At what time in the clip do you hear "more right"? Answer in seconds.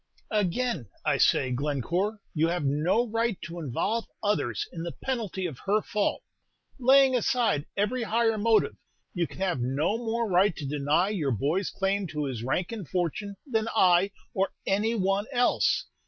9.99-10.55